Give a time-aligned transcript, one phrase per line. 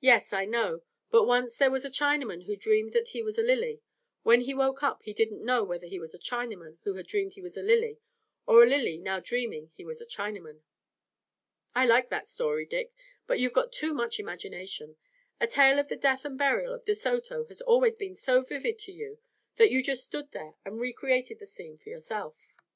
[0.00, 0.82] "Yes, I know,
[1.12, 3.80] but once there was a Chinaman who dreamed that he was a lily.
[4.24, 7.34] When he woke up he didn't know whether he was a Chinaman who had dreamed
[7.34, 8.00] he was a lily
[8.48, 10.62] or a lily now dreaming he was a Chinaman."
[11.72, 12.92] "I like that story, Dick,
[13.28, 14.96] but you've got too much imagination.
[15.38, 18.76] The tale of the death and burial of De Soto has always been so vivid
[18.80, 19.20] to you
[19.54, 22.56] that you just stood there and re created the scene for yourself."